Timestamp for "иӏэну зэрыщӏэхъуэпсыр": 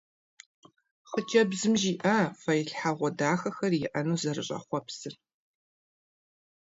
3.85-5.15